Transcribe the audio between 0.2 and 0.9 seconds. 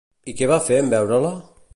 I què va fer en